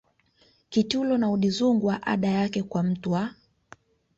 [0.69, 3.33] Kitulo na Udzungwa ada yake kwa mtu wa